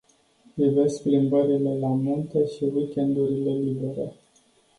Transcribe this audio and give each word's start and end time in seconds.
Iubesc 0.57 1.01
plimbările 1.03 1.79
la 1.79 1.87
munte 1.87 2.47
și 2.47 2.63
weekendurile 2.63 3.53
libere. 3.53 4.13